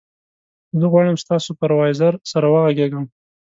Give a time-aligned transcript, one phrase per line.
[0.79, 3.05] زه غواړم ستا سوپروایزر سره وغږېږم.